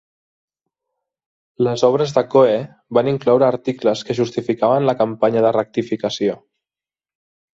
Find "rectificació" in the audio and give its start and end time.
5.59-6.41